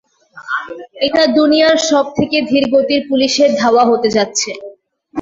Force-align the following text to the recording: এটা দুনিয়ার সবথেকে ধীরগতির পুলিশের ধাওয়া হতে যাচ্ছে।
এটা 1.05 1.23
দুনিয়ার 1.37 1.77
সবথেকে 1.89 2.37
ধীরগতির 2.51 3.01
পুলিশের 3.09 3.49
ধাওয়া 3.55 3.83
হতে 3.85 4.09
যাচ্ছে। 4.15 4.51